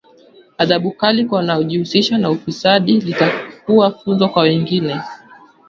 Adhabu 0.57 0.91
kali 0.91 1.25
kwa 1.25 1.37
wanojihusisha 1.37 2.17
na 2.17 2.29
ufisadi 2.29 2.99
litakuwa 2.99 3.91
funzo 3.91 4.29
kwa 4.29 4.41
wengine 4.43 5.01